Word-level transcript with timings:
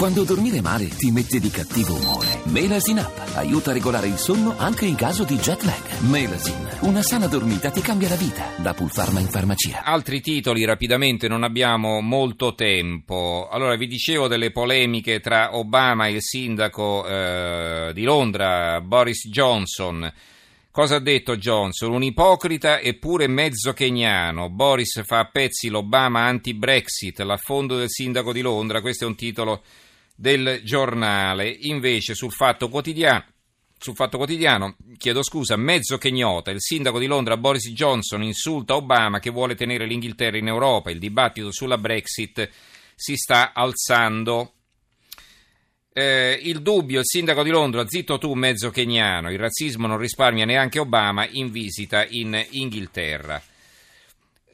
Quando 0.00 0.24
dormire 0.24 0.62
male 0.62 0.88
ti 0.88 1.10
mette 1.10 1.38
di 1.38 1.50
cattivo 1.50 1.94
umore. 1.94 2.40
Melasin 2.44 2.96
Up 3.00 3.32
aiuta 3.34 3.68
a 3.68 3.74
regolare 3.74 4.06
il 4.06 4.16
sonno 4.16 4.54
anche 4.56 4.86
in 4.86 4.94
caso 4.94 5.24
di 5.24 5.36
jet 5.36 5.62
lag. 5.64 5.98
Melasin, 6.08 6.78
una 6.84 7.02
sana 7.02 7.26
dormita 7.26 7.70
ti 7.70 7.82
cambia 7.82 8.08
la 8.08 8.14
vita. 8.14 8.50
Da 8.56 8.72
Pulpharma 8.72 9.20
in 9.20 9.26
farmacia. 9.26 9.82
Altri 9.84 10.22
titoli 10.22 10.64
rapidamente, 10.64 11.28
non 11.28 11.42
abbiamo 11.42 12.00
molto 12.00 12.54
tempo. 12.54 13.46
Allora, 13.52 13.76
vi 13.76 13.86
dicevo 13.86 14.26
delle 14.26 14.52
polemiche 14.52 15.20
tra 15.20 15.54
Obama 15.54 16.06
e 16.06 16.12
il 16.12 16.22
sindaco 16.22 17.06
eh, 17.06 17.90
di 17.92 18.04
Londra, 18.04 18.80
Boris 18.80 19.28
Johnson. 19.28 20.10
Cosa 20.70 20.96
ha 20.96 21.00
detto 21.00 21.36
Johnson? 21.36 21.92
Un 21.92 22.04
ipocrita 22.04 22.80
eppure 22.80 23.26
mezzo 23.26 23.74
keniano. 23.74 24.48
Boris 24.48 25.02
fa 25.04 25.18
a 25.18 25.26
pezzi 25.26 25.68
l'Obama 25.68 26.20
anti-Brexit, 26.24 27.20
l'affondo 27.20 27.76
del 27.76 27.90
sindaco 27.90 28.32
di 28.32 28.40
Londra. 28.40 28.80
Questo 28.80 29.04
è 29.04 29.06
un 29.06 29.14
titolo 29.14 29.62
del 30.20 30.60
giornale. 30.62 31.48
Invece 31.48 32.14
sul 32.14 32.30
Fatto 32.30 32.68
Quotidiano, 32.68 33.24
sul 33.78 33.94
Fatto 33.94 34.18
Quotidiano, 34.18 34.76
chiedo 34.98 35.22
scusa, 35.22 35.56
mezzo 35.56 35.96
kenyota, 35.96 36.50
il 36.50 36.60
sindaco 36.60 36.98
di 36.98 37.06
Londra 37.06 37.38
Boris 37.38 37.70
Johnson 37.70 38.22
insulta 38.22 38.76
Obama 38.76 39.18
che 39.18 39.30
vuole 39.30 39.54
tenere 39.54 39.86
l'Inghilterra 39.86 40.36
in 40.36 40.48
Europa. 40.48 40.90
Il 40.90 40.98
dibattito 40.98 41.50
sulla 41.50 41.78
Brexit 41.78 42.50
si 42.94 43.16
sta 43.16 43.54
alzando. 43.54 44.52
Eh, 45.90 46.38
il 46.42 46.60
dubbio, 46.60 47.00
il 47.00 47.06
sindaco 47.06 47.42
di 47.42 47.50
Londra, 47.50 47.88
zitto 47.88 48.18
tu 48.18 48.34
mezzo 48.34 48.68
keniano, 48.68 49.32
il 49.32 49.38
razzismo 49.38 49.86
non 49.86 49.96
risparmia 49.96 50.44
neanche 50.44 50.78
Obama 50.78 51.26
in 51.26 51.50
visita 51.50 52.06
in 52.06 52.46
Inghilterra. 52.50 53.42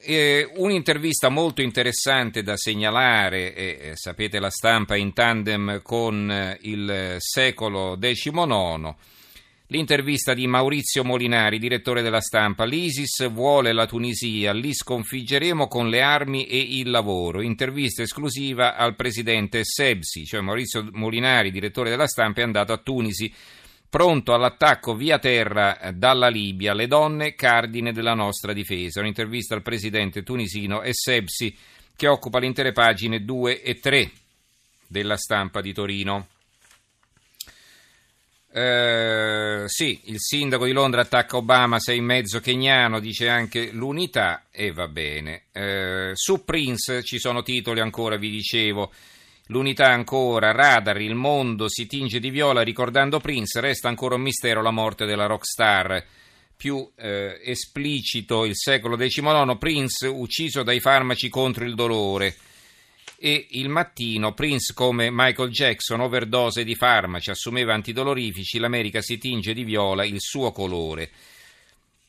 Eh, 0.09 0.49
un'intervista 0.55 1.27
molto 1.27 1.61
interessante 1.61 2.41
da 2.41 2.55
segnalare, 2.55 3.53
eh, 3.53 3.91
sapete 3.95 4.39
la 4.39 4.49
stampa 4.49 4.95
in 4.95 5.11
tandem 5.11 5.81
con 5.81 6.31
eh, 6.31 6.57
il 6.61 7.17
secolo 7.17 7.97
XIX, 7.99 8.95
l'intervista 9.67 10.33
di 10.33 10.47
Maurizio 10.47 11.03
Molinari, 11.03 11.59
direttore 11.59 12.01
della 12.01 12.21
stampa. 12.21 12.63
L'ISIS 12.63 13.29
vuole 13.29 13.73
la 13.73 13.85
Tunisia, 13.85 14.53
li 14.53 14.73
sconfiggeremo 14.73 15.67
con 15.67 15.89
le 15.89 16.01
armi 16.01 16.45
e 16.45 16.57
il 16.57 16.89
lavoro. 16.89 17.41
Intervista 17.41 18.01
esclusiva 18.01 18.77
al 18.77 18.95
presidente 18.95 19.65
Sebsi, 19.65 20.23
cioè 20.23 20.39
Maurizio 20.39 20.87
Molinari, 20.93 21.51
direttore 21.51 21.89
della 21.89 22.07
stampa, 22.07 22.39
è 22.39 22.43
andato 22.45 22.71
a 22.71 22.77
Tunisi 22.77 23.29
pronto 23.89 24.33
all'attacco 24.33 24.95
via 24.95 25.19
terra 25.19 25.79
eh, 25.79 25.93
dalla 25.93 26.27
Libia, 26.27 26.73
le 26.73 26.87
donne 26.87 27.35
cardine 27.35 27.91
della 27.93 28.13
nostra 28.13 28.53
difesa. 28.53 28.99
Un'intervista 28.99 29.55
al 29.55 29.61
presidente 29.61 30.23
tunisino 30.23 30.81
Essebsi 30.81 31.55
che 31.95 32.07
occupa 32.07 32.39
le 32.39 32.45
intere 32.45 32.71
pagine 32.71 33.23
2 33.23 33.61
e 33.61 33.79
3 33.79 34.11
della 34.87 35.17
stampa 35.17 35.61
di 35.61 35.73
Torino. 35.73 36.27
Eh, 38.57 39.65
sì, 39.67 40.01
il 40.05 40.19
sindaco 40.19 40.65
di 40.65 40.71
Londra 40.71 41.01
attacca 41.01 41.37
Obama, 41.37 41.79
sei 41.79 41.97
in 41.97 42.05
mezzo 42.05 42.39
keniano, 42.39 42.99
dice 42.99 43.29
anche 43.29 43.71
l'unità 43.71 44.45
e 44.51 44.71
va 44.71 44.87
bene. 44.87 45.43
Eh, 45.51 46.11
su 46.13 46.43
Prince 46.43 47.03
ci 47.03 47.19
sono 47.19 47.43
titoli 47.43 47.81
ancora, 47.81 48.15
vi 48.15 48.31
dicevo. 48.31 48.91
L'unità 49.47 49.87
ancora, 49.89 50.51
radar, 50.51 50.99
il 50.99 51.15
mondo 51.15 51.69
si 51.69 51.85
tinge 51.87 52.19
di 52.19 52.29
viola 52.29 52.61
ricordando 52.63 53.19
Prince, 53.19 53.61
resta 53.61 53.87
ancora 53.87 54.15
un 54.15 54.21
mistero 54.21 54.61
la 54.61 54.71
morte 54.71 55.05
della 55.05 55.25
rockstar. 55.25 56.03
Più 56.57 56.89
eh, 56.95 57.39
esplicito 57.43 58.43
il 58.43 58.55
secolo 58.55 58.97
XIX, 58.97 59.57
Prince 59.57 60.07
ucciso 60.07 60.63
dai 60.63 60.79
farmaci 60.79 61.29
contro 61.29 61.63
il 61.63 61.75
dolore. 61.75 62.35
E 63.19 63.47
il 63.51 63.69
mattino, 63.69 64.33
Prince 64.33 64.73
come 64.73 65.09
Michael 65.11 65.49
Jackson, 65.49 66.01
overdose 66.01 66.63
di 66.63 66.75
farmaci, 66.75 67.29
assumeva 67.29 67.73
antidolorifici, 67.73 68.59
l'America 68.59 69.01
si 69.01 69.17
tinge 69.17 69.53
di 69.53 69.63
viola, 69.63 70.03
il 70.03 70.19
suo 70.19 70.51
colore. 70.51 71.09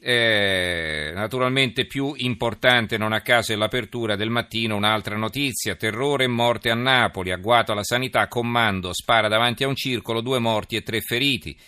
Eh, 0.00 1.10
naturalmente 1.12 1.84
più 1.84 2.12
importante, 2.16 2.96
non 2.96 3.12
a 3.12 3.20
caso, 3.20 3.52
è 3.52 3.56
l'apertura 3.56 4.14
del 4.14 4.30
mattino, 4.30 4.76
un'altra 4.76 5.16
notizia, 5.16 5.74
terrore 5.74 6.24
e 6.24 6.28
morte 6.28 6.70
a 6.70 6.74
Napoli, 6.74 7.32
agguato 7.32 7.72
alla 7.72 7.82
sanità, 7.82 8.28
comando, 8.28 8.92
spara 8.92 9.26
davanti 9.26 9.64
a 9.64 9.68
un 9.68 9.74
circolo, 9.74 10.20
due 10.20 10.38
morti 10.38 10.76
e 10.76 10.82
tre 10.82 11.00
feriti. 11.00 11.58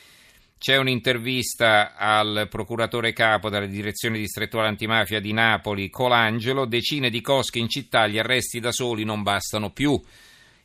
C'è 0.56 0.76
un'intervista 0.76 1.96
al 1.96 2.46
procuratore 2.48 3.12
capo 3.12 3.48
della 3.48 3.66
direzione 3.66 4.18
distrettuale 4.18 4.68
antimafia 4.68 5.18
di 5.18 5.32
Napoli, 5.32 5.90
Colangelo, 5.90 6.66
decine 6.66 7.10
di 7.10 7.20
cosche 7.20 7.58
in 7.58 7.68
città, 7.68 8.06
gli 8.06 8.18
arresti 8.18 8.60
da 8.60 8.70
soli 8.70 9.02
non 9.02 9.22
bastano 9.22 9.70
più 9.70 10.00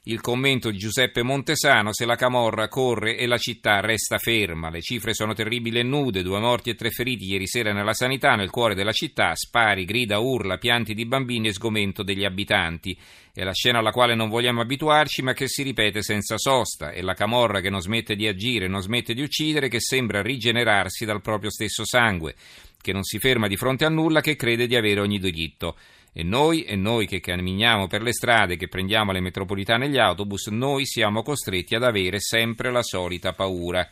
il 0.08 0.22
commento 0.22 0.70
di 0.70 0.78
Giuseppe 0.78 1.24
Montesano, 1.24 1.92
se 1.92 2.06
la 2.06 2.16
Camorra 2.16 2.68
corre 2.68 3.18
e 3.18 3.26
la 3.26 3.38
città 3.38 3.80
resta 3.80 4.20
ferma. 4.20 4.70
Le 4.70 4.82
cifre 4.82 5.16
sono 5.16 5.34
terribili 5.34 5.80
e 5.80 5.84
nude, 5.84 6.22
due 6.22 6.40
morti 6.40 6.70
e 6.70 6.76
tre 6.76 6.92
feriti 6.92 7.26
ieri 7.26 7.48
sera 7.48 7.74
nella 7.74 7.94
sanità, 7.94 8.36
nel 8.36 8.52
cuore 8.52 8.76
della 8.76 8.92
città, 8.92 9.34
spari, 9.34 9.84
grida, 9.84 10.20
urla, 10.20 10.60
pianti 10.60 10.94
di 10.94 11.08
bambini 11.08 11.48
e 11.48 11.54
sgomento 11.54 12.04
degli 12.04 12.24
abitanti. 12.24 12.96
È 13.34 13.44
la 13.44 13.54
scena 13.54 13.80
alla 13.80 13.90
quale 13.90 14.14
non 14.14 14.30
vogliamo 14.30 14.62
abituarci, 14.62 15.24
ma 15.24 15.34
che 15.34 15.48
si 15.48 15.64
ripete 15.64 16.04
senza 16.04 16.38
sosta. 16.38 16.92
È 16.92 17.02
la 17.02 17.16
Camorra 17.16 17.60
che 17.60 17.72
non 17.72 17.82
smette 17.82 18.16
di 18.16 18.28
agire, 18.28 18.68
non 18.68 18.82
smette 18.82 19.16
di 19.16 19.24
uccidere, 19.24 19.70
che 19.70 19.80
sembra 19.80 20.22
rigenerarsi 20.22 21.06
dal 21.06 21.22
proprio 21.22 21.50
stesso 21.50 21.84
sangue, 21.84 22.36
che 22.80 22.94
non 22.94 23.04
si 23.04 23.18
ferma 23.18 23.48
di 23.48 23.58
fronte 23.58 23.86
a 23.86 23.90
nulla, 23.90 24.22
che 24.22 24.36
crede 24.36 24.68
di 24.68 24.76
avere 24.76 25.00
ogni 25.00 25.18
diritto. 25.18 25.76
E 26.18 26.24
noi, 26.24 26.64
e 26.64 26.78
noi 26.78 27.08
che 27.08 27.20
camminiamo 27.20 27.88
per 27.88 28.02
le 28.02 28.14
strade, 28.14 28.56
che 28.56 28.70
prendiamo 28.70 29.12
le 29.12 29.20
metropolitane 29.20 29.88
e 29.88 29.90
gli 29.90 29.98
autobus, 29.98 30.48
noi 30.48 30.86
siamo 30.86 31.24
costretti 31.24 31.76
ad 31.76 31.84
avere 31.84 32.22
sempre 32.22 32.72
la 32.72 32.82
solita 32.82 33.34
paura. 33.34 33.86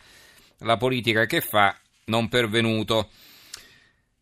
La 0.59 0.78
politica 0.78 1.25
che 1.25 1.41
fa 1.41 1.78
non 2.06 2.29
pervenuto. 2.29 3.09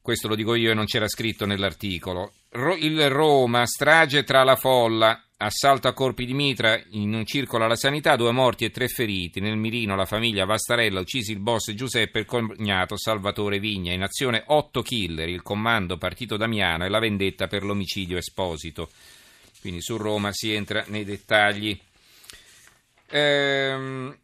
Questo 0.02 0.28
lo 0.28 0.34
dico 0.34 0.56
io 0.56 0.72
e 0.72 0.74
non 0.74 0.86
c'era 0.86 1.08
scritto 1.08 1.46
nell'articolo. 1.46 2.34
il 2.80 3.08
Roma, 3.08 3.68
strage 3.68 4.24
tra 4.24 4.44
la 4.44 4.56
folla, 4.56 5.24
assalto 5.42 5.88
a 5.88 5.94
colpi 5.94 6.26
di 6.26 6.34
mitra 6.34 6.80
in 6.92 7.14
un 7.14 7.26
circolo 7.26 7.66
alla 7.66 7.76
sanità, 7.76 8.16
due 8.16 8.32
morti 8.32 8.66
e 8.66 8.70
tre 8.70 8.88
feriti. 8.88 9.40
Nel 9.40 9.58
mirino 9.58 9.96
la 9.96 10.06
famiglia 10.06 10.46
Vastarella, 10.46 11.00
uccisi 11.00 11.32
il 11.32 11.40
boss 11.40 11.72
Giuseppe 11.74 12.20
e 12.20 12.22
il 12.22 12.28
cognato 12.28 12.98
Salvatore 12.98 13.60
Vigna. 13.60 13.92
In 13.92 14.04
azione 14.04 14.44
otto 14.48 14.82
killer, 14.82 15.28
il 15.28 15.42
comando 15.42 15.98
partito 15.98 16.38
Damiano 16.38 16.86
e 16.86 16.90
la 16.90 17.00
vendetta 17.00 17.48
per 17.48 17.64
l'omicidio 17.64 18.18
Esposito. 18.18 18.90
Quindi 19.60 19.82
su 19.82 19.98
Roma 19.98 20.32
si 20.32 20.54
entra 20.54 20.84
nei 20.88 21.04
dettagli. 21.04 21.80
Ehm, 23.10 24.18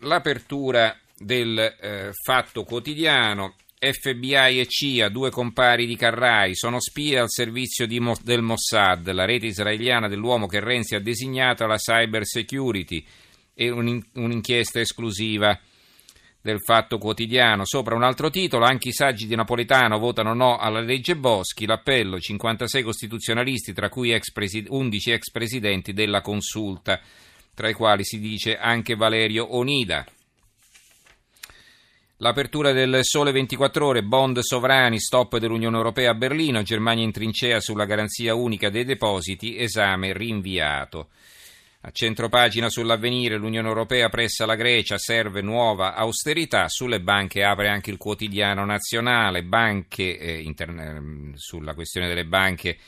l'apertura 0.00 0.96
del 1.16 1.58
eh, 1.58 2.10
fatto 2.24 2.64
quotidiano 2.64 3.54
FBI 3.90 4.60
e 4.60 4.66
CIA, 4.68 5.08
due 5.08 5.30
compari 5.30 5.86
di 5.86 5.96
Carrai, 5.96 6.54
sono 6.54 6.78
spie 6.78 7.18
al 7.18 7.28
servizio 7.28 7.84
Mo- 8.00 8.16
del 8.22 8.40
Mossad, 8.40 9.10
la 9.10 9.24
rete 9.24 9.46
israeliana 9.46 10.06
dell'uomo 10.06 10.46
che 10.46 10.60
Renzi 10.60 10.94
ha 10.94 11.00
designato 11.00 11.64
alla 11.64 11.78
cyber 11.78 12.24
security 12.24 13.04
e 13.52 13.70
un, 13.70 14.00
un'inchiesta 14.14 14.78
esclusiva 14.78 15.58
del 16.40 16.60
Fatto 16.60 16.98
Quotidiano. 16.98 17.64
Sopra 17.64 17.96
un 17.96 18.04
altro 18.04 18.30
titolo, 18.30 18.64
anche 18.64 18.90
i 18.90 18.92
saggi 18.92 19.26
di 19.26 19.34
Napoletano 19.34 19.98
votano 19.98 20.32
no 20.32 20.58
alla 20.58 20.80
legge 20.80 21.16
Boschi, 21.16 21.66
l'appello 21.66 22.20
56 22.20 22.82
costituzionalisti, 22.84 23.72
tra 23.72 23.88
cui 23.88 24.12
ex 24.12 24.30
presid- 24.30 24.68
11 24.70 25.10
ex 25.10 25.30
presidenti 25.32 25.92
della 25.92 26.20
consulta, 26.20 27.00
tra 27.52 27.68
i 27.68 27.74
quali 27.74 28.04
si 28.04 28.20
dice 28.20 28.56
anche 28.56 28.94
Valerio 28.94 29.56
Onida. 29.56 30.06
L'apertura 32.22 32.70
del 32.70 33.00
Sole 33.02 33.32
24 33.32 33.84
Ore, 33.84 34.04
bond 34.04 34.38
sovrani, 34.38 35.00
stop 35.00 35.38
dell'Unione 35.38 35.76
Europea 35.76 36.12
a 36.12 36.14
Berlino, 36.14 36.62
Germania 36.62 37.02
in 37.02 37.10
trincea 37.10 37.58
sulla 37.58 37.84
garanzia 37.84 38.32
unica 38.36 38.70
dei 38.70 38.84
depositi, 38.84 39.58
esame 39.58 40.12
rinviato. 40.12 41.08
A 41.80 41.90
centropagina 41.90 42.68
sull'avvenire 42.68 43.36
l'Unione 43.36 43.66
Europea 43.66 44.08
pressa 44.08 44.46
la 44.46 44.54
Grecia, 44.54 44.98
serve 44.98 45.42
nuova 45.42 45.96
austerità, 45.96 46.68
sulle 46.68 47.00
banche 47.00 47.42
apre 47.42 47.68
anche 47.68 47.90
il 47.90 47.96
quotidiano 47.96 48.64
nazionale, 48.64 49.42
banche, 49.42 50.16
eh, 50.16 50.42
interne, 50.42 51.32
sulla 51.34 51.74
questione 51.74 52.06
delle 52.06 52.24
banche 52.24 52.78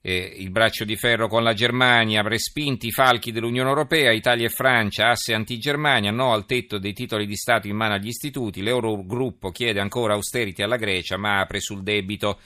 eh, 0.00 0.34
il 0.36 0.50
braccio 0.50 0.84
di 0.84 0.96
ferro 0.96 1.28
con 1.28 1.42
la 1.42 1.54
Germania, 1.54 2.22
respinti 2.22 2.86
i 2.86 2.92
falchi 2.92 3.32
dell'Unione 3.32 3.68
Europea, 3.68 4.12
Italia 4.12 4.46
e 4.46 4.50
Francia, 4.50 5.08
asse 5.08 5.34
anti-Germania, 5.34 6.10
no 6.10 6.32
al 6.32 6.46
tetto 6.46 6.78
dei 6.78 6.92
titoli 6.92 7.26
di 7.26 7.36
Stato 7.36 7.66
in 7.66 7.76
mano 7.76 7.94
agli 7.94 8.08
istituti, 8.08 8.62
l'Eurogruppo 8.62 9.50
chiede 9.50 9.80
ancora 9.80 10.14
austerity 10.14 10.62
alla 10.62 10.76
Grecia 10.76 11.16
ma 11.16 11.40
apre 11.40 11.60
sul 11.60 11.82
debito. 11.82 12.38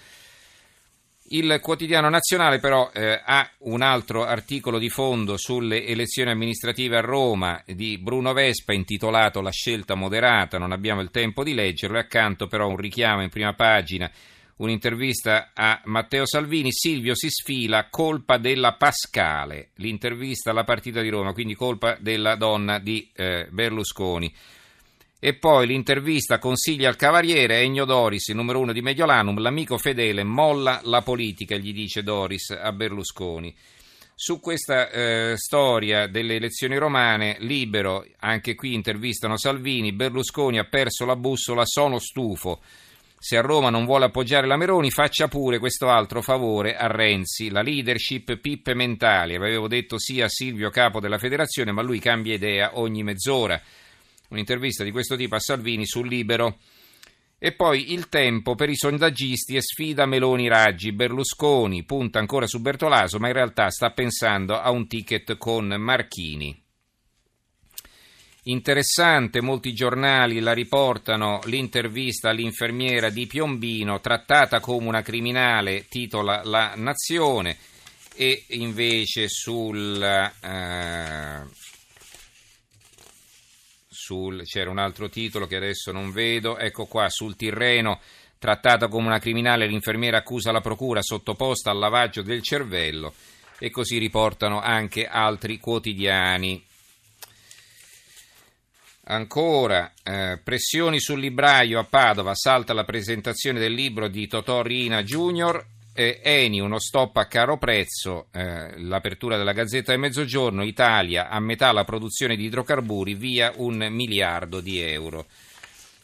Il 1.35 1.61
quotidiano 1.63 2.11
nazionale 2.11 2.59
però 2.59 2.91
eh, 2.93 3.19
ha 3.25 3.49
un 3.61 3.81
altro 3.81 4.25
articolo 4.25 4.79
di 4.79 4.91
fondo 4.91 5.39
sulle 5.39 5.87
elezioni 5.87 6.31
amministrative 6.31 6.99
a 6.99 7.01
Roma 7.01 7.63
di 7.65 7.97
Bruno 7.97 8.35
Vespa 8.35 8.75
intitolato 8.75 9.41
La 9.41 9.51
scelta 9.51 9.95
moderata, 9.95 10.59
non 10.59 10.73
abbiamo 10.73 11.01
il 11.01 11.11
tempo 11.11 11.43
di 11.43 11.55
leggerlo 11.55 11.97
e 11.97 12.01
accanto 12.01 12.49
però 12.49 12.69
un 12.69 12.77
richiamo 12.77 13.23
in 13.23 13.31
prima 13.31 13.55
pagina 13.55 14.11
un'intervista 14.57 15.51
a 15.55 15.81
Matteo 15.85 16.27
Salvini, 16.27 16.73
Silvio 16.73 17.15
si 17.15 17.29
sfila, 17.31 17.89
colpa 17.89 18.39
della 18.39 18.75
Pascale, 18.75 19.71
l'intervista 19.77 20.51
alla 20.51 20.65
partita 20.65 21.01
di 21.01 21.09
Roma, 21.09 21.33
quindi 21.33 21.55
colpa 21.55 21.97
della 21.99 22.37
donna 22.37 22.79
di 22.79 23.11
eh, 23.15 23.49
Berlusconi. 23.51 24.33
E 25.25 25.35
poi 25.35 25.69
l'intervista 25.69 26.39
consiglia 26.39 26.89
al 26.89 26.97
Cavaliere, 26.97 27.61
Ennio 27.61 27.85
Doris, 27.85 28.29
numero 28.31 28.59
uno 28.59 28.73
di 28.73 28.83
Mediolanum, 28.83 29.39
l'amico 29.39 29.79
fedele 29.79 30.25
molla 30.25 30.81
la 30.83 31.01
politica, 31.03 31.57
gli 31.57 31.73
dice 31.73 32.03
Doris 32.03 32.51
a 32.51 32.73
Berlusconi. 32.73 33.55
Su 34.15 34.41
questa 34.41 34.91
eh, 34.91 35.35
storia 35.37 36.07
delle 36.07 36.35
elezioni 36.35 36.77
romane, 36.77 37.37
libero, 37.41 38.05
anche 38.19 38.55
qui 38.55 38.75
intervistano 38.75 39.37
Salvini, 39.37 39.93
Berlusconi 39.93 40.59
ha 40.59 40.65
perso 40.65 41.05
la 41.05 41.17
bussola, 41.17 41.63
sono 41.65 41.99
stufo. 41.99 42.61
Se 43.25 43.37
a 43.37 43.41
Roma 43.41 43.71
non 43.71 43.85
vuole 43.85 44.07
appoggiare 44.07 44.49
la 44.49 44.57
Meroni, 44.57 44.91
faccia 44.91 45.29
pure 45.29 45.61
questo 45.61 45.89
altro 45.89 46.23
favore 46.23 46.75
a 46.75 46.89
Renzi. 46.89 47.51
La 47.51 47.63
leadership 47.63 48.37
pippe 48.39 48.75
mentali. 48.75 49.37
Avevo 49.37 49.69
detto 49.69 49.97
sì 49.97 50.21
a 50.21 50.29
Silvio 50.29 50.71
capo 50.71 50.99
della 50.99 51.19
federazione, 51.19 51.71
ma 51.71 51.83
lui 51.83 52.01
cambia 52.01 52.35
idea 52.35 52.77
ogni 52.81 53.05
mezz'ora 53.05 53.63
un'intervista 54.31 54.83
di 54.83 54.91
questo 54.91 55.15
tipo 55.15 55.37
a 55.37 55.39
Salvini 55.39 55.87
sul 55.87 56.09
Libero. 56.09 56.59
E 57.39 57.53
poi 57.53 57.93
il 57.93 58.09
tempo 58.09 58.57
per 58.57 58.69
i 58.69 58.75
sondaggisti 58.75 59.55
e 59.55 59.63
sfida 59.63 60.05
Meloni 60.05 60.49
Raggi. 60.49 60.91
Berlusconi 60.91 61.85
punta 61.85 62.19
ancora 62.19 62.49
su 62.49 62.61
Bertolaso, 62.61 63.21
ma 63.21 63.29
in 63.29 63.35
realtà 63.35 63.71
sta 63.71 63.93
pensando 63.93 64.59
a 64.59 64.69
un 64.73 64.89
ticket 64.89 65.37
con 65.37 65.69
Marchini. 65.79 66.62
Interessante, 68.45 69.41
molti 69.41 69.73
giornali 69.73 70.41
la 70.41 70.53
riportano 70.53 71.39
l'intervista 71.45 72.31
all'infermiera 72.31 73.09
di 73.09 73.29
Piombino, 73.29 74.01
trattata 74.01 74.59
come 74.59 74.89
una 74.89 75.01
criminale, 75.01 75.87
titola 75.89 76.43
La 76.43 76.73
Nazione, 76.75 77.57
e 78.17 78.45
invece 78.49 79.29
sul... 79.29 80.03
Eh, 80.03 81.61
sul, 83.89 84.43
c'era 84.45 84.71
un 84.71 84.79
altro 84.79 85.09
titolo 85.09 85.47
che 85.47 85.55
adesso 85.55 85.93
non 85.93 86.11
vedo, 86.11 86.59
ecco 86.59 86.87
qua, 86.87 87.09
sul 87.09 87.37
Tirreno, 87.37 88.01
trattata 88.41 88.89
come 88.89 89.07
una 89.07 89.21
criminale, 89.21 89.69
l'infermiera 89.69 90.19
accusa 90.19 90.51
la 90.51 90.61
procura 90.61 91.01
sottoposta 91.01 91.71
al 91.71 91.79
lavaggio 91.79 92.23
del 92.23 92.43
cervello 92.43 93.15
e 93.61 93.71
così 93.71 93.99
riportano 93.99 94.61
anche 94.61 95.07
altri 95.07 95.59
quotidiani. 95.61 96.71
Ancora, 99.05 99.93
eh, 100.05 100.39
pressioni 100.45 101.01
sul 101.01 101.19
libraio 101.19 101.81
a 101.81 101.85
Padova, 101.85 102.37
salta 102.37 102.73
la 102.73 102.85
presentazione 102.85 103.59
del 103.59 103.73
libro 103.73 104.07
di 104.07 104.29
Totò 104.29 104.63
Rina 104.63 105.03
Junior, 105.03 105.67
eh, 105.93 106.21
Eni, 106.23 106.61
uno 106.61 106.79
stop 106.79 107.17
a 107.17 107.27
caro 107.27 107.59
prezzo, 107.59 108.29
eh, 108.31 108.81
l'apertura 108.81 109.37
della 109.37 109.53
Gazzetta 109.53 109.91
del 109.91 110.01
Mezzogiorno, 110.01 110.63
Italia 110.63 111.29
a 111.31 111.41
metà 111.41 111.73
la 111.73 111.83
produzione 111.83 112.37
di 112.37 112.45
idrocarburi 112.45 113.15
via 113.15 113.53
un 113.57 113.89
miliardo 113.91 114.61
di 114.61 114.79
euro. 114.79 115.27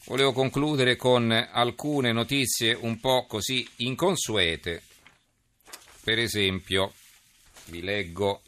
Volevo 0.03 0.33
concludere 0.33 0.97
con 0.97 1.31
alcune 1.31 2.11
notizie 2.11 2.77
un 2.81 2.99
po' 2.99 3.25
così 3.27 3.65
inconsuete. 3.77 4.81
Per 6.03 6.19
esempio, 6.19 6.91
vi 7.67 7.81
leggo, 7.81 8.41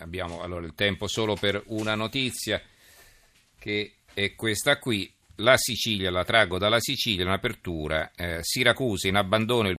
abbiamo 0.00 0.42
allora 0.42 0.66
il 0.66 0.74
tempo 0.74 1.06
solo 1.06 1.36
per 1.36 1.62
una 1.66 1.94
notizia 1.94 2.60
che 3.64 3.92
è 4.12 4.34
questa 4.34 4.78
qui. 4.78 5.10
La 5.38 5.56
Sicilia, 5.56 6.10
la 6.10 6.22
traggo 6.22 6.58
dalla 6.58 6.78
Sicilia, 6.78 7.24
un'apertura, 7.24 8.12
eh, 8.14 8.38
Siracusa 8.42 9.08
in 9.08 9.16
abbandono 9.16 9.68
il 9.68 9.72